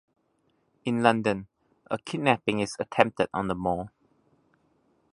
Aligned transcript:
In 0.83 1.03
London, 1.03 1.45
a 1.91 1.99
kidnapping 1.99 2.59
is 2.59 2.75
attempted 2.79 3.29
on 3.35 3.47
the 3.49 3.53
Mall. 3.53 3.91